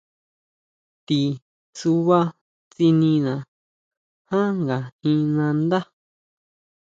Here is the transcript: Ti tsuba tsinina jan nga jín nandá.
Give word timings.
Ti 1.05 1.21
tsuba 1.75 2.19
tsinina 2.71 3.33
jan 4.29 4.49
nga 4.63 4.77
jín 5.01 5.23
nandá. 5.35 5.79